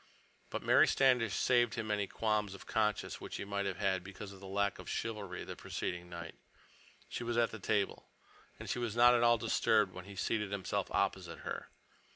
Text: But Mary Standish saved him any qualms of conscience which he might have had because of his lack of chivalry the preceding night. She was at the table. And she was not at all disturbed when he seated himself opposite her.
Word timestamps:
But 0.49 0.63
Mary 0.63 0.87
Standish 0.87 1.35
saved 1.35 1.75
him 1.75 1.91
any 1.91 2.07
qualms 2.07 2.55
of 2.55 2.65
conscience 2.65 3.21
which 3.21 3.35
he 3.35 3.45
might 3.45 3.67
have 3.67 3.77
had 3.77 4.03
because 4.03 4.31
of 4.31 4.41
his 4.41 4.49
lack 4.49 4.79
of 4.79 4.89
chivalry 4.89 5.43
the 5.43 5.55
preceding 5.55 6.09
night. 6.09 6.33
She 7.07 7.23
was 7.23 7.37
at 7.37 7.51
the 7.51 7.59
table. 7.59 8.09
And 8.59 8.67
she 8.67 8.79
was 8.79 8.95
not 8.95 9.13
at 9.13 9.21
all 9.21 9.37
disturbed 9.37 9.93
when 9.93 10.05
he 10.05 10.15
seated 10.15 10.51
himself 10.51 10.89
opposite 10.89 11.41
her. 11.41 11.69